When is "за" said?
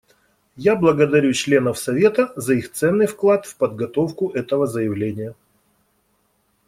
2.35-2.55